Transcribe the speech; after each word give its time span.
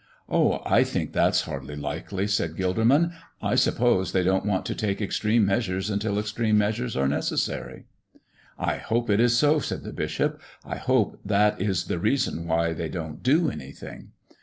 "Oh, 0.27 0.63
I 0.65 0.83
think 0.83 1.13
that's 1.13 1.41
hardly 1.43 1.75
likely," 1.75 2.25
said 2.25 2.55
Gilderman. 2.55 3.13
"I 3.39 3.53
suppose 3.53 4.13
they 4.13 4.23
don't 4.23 4.47
want 4.47 4.65
to 4.65 4.73
take 4.73 4.99
extreme 4.99 5.45
measures 5.45 5.91
until 5.91 6.17
extreme 6.17 6.57
measures 6.57 6.97
are 6.97 7.07
necessary." 7.07 7.85
"I 8.57 8.77
hope 8.77 9.11
it 9.11 9.19
is 9.19 9.37
so," 9.37 9.59
said 9.59 9.83
the 9.83 9.93
bishop. 9.93 10.41
"I 10.65 10.77
hope 10.77 11.19
that 11.23 11.61
is 11.61 11.83
the 11.85 11.99
reason 11.99 12.47
why 12.47 12.73
they 12.73 12.89
won't 12.89 13.21
do 13.21 13.51
anything." 13.51 14.09